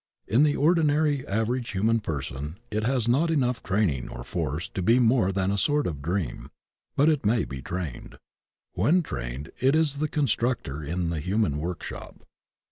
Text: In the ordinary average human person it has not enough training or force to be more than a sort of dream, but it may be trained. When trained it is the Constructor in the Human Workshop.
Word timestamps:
In 0.27 0.41
the 0.41 0.55
ordinary 0.55 1.27
average 1.27 1.73
human 1.73 1.99
person 1.99 2.57
it 2.71 2.81
has 2.81 3.07
not 3.07 3.29
enough 3.29 3.61
training 3.61 4.09
or 4.09 4.23
force 4.23 4.67
to 4.69 4.81
be 4.81 4.97
more 4.97 5.31
than 5.31 5.51
a 5.51 5.59
sort 5.59 5.85
of 5.85 6.01
dream, 6.01 6.49
but 6.95 7.07
it 7.07 7.23
may 7.23 7.45
be 7.45 7.61
trained. 7.61 8.17
When 8.73 9.03
trained 9.03 9.51
it 9.59 9.75
is 9.75 9.97
the 9.97 10.07
Constructor 10.09 10.81
in 10.83 11.11
the 11.11 11.19
Human 11.19 11.59
Workshop. 11.59 12.23